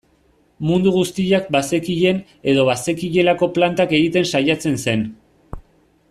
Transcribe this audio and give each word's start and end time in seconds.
Mundu 0.67 0.93
guztiak 0.95 1.43
bazekien 1.55 2.23
edo 2.53 2.65
bazekielako 2.71 3.49
plantak 3.59 3.93
egiten 4.01 4.27
saiatzen 4.31 4.83
zen. 4.87 5.05